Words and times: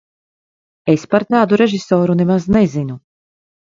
Es 0.93 1.05
par 1.13 1.27
tādu 1.35 1.61
režisoru 1.63 2.19
nemaz 2.25 2.53
nezinu. 2.61 3.03